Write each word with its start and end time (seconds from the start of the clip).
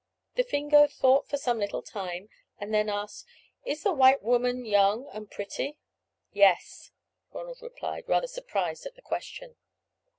The 0.33 0.43
Fingo 0.43 0.87
thought 0.87 1.27
for 1.29 1.37
some 1.37 1.59
little 1.59 1.83
time, 1.83 2.29
and 2.57 2.73
then 2.73 2.89
asked: 2.89 3.27
"Is 3.65 3.83
the 3.83 3.93
white 3.93 4.23
woman 4.23 4.65
young 4.65 5.07
and 5.13 5.29
pretty?" 5.29 5.77
"Yes," 6.33 6.89
Ronald 7.31 7.59
replied, 7.61 8.05
rather 8.09 8.25
surprised 8.25 8.87
at 8.87 8.95
the 8.95 9.03
question. 9.03 9.57